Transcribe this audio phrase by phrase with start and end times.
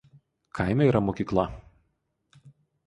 [0.57, 1.45] Kaime yra mokykla.